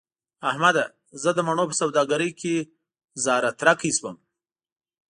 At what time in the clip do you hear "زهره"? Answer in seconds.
3.23-3.51